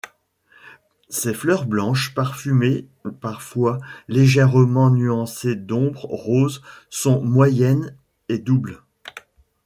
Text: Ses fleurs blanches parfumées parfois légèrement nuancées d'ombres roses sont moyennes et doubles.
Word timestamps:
Ses 1.09 1.35
fleurs 1.35 1.67
blanches 1.67 2.15
parfumées 2.15 2.87
parfois 3.19 3.77
légèrement 4.07 4.89
nuancées 4.89 5.55
d'ombres 5.55 6.05
roses 6.07 6.63
sont 6.89 7.21
moyennes 7.23 7.95
et 8.27 8.39
doubles. 8.39 8.81